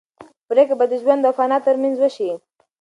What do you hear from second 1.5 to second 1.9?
تر